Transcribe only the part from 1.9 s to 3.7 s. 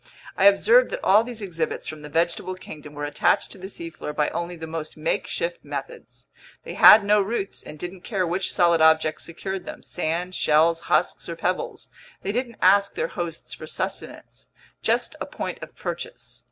the vegetable kingdom were attached to the